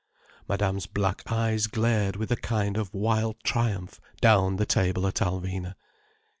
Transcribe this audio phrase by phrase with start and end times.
[0.49, 5.75] Madame's black eyes glared with a kind of wild triumph down the table at Alvina.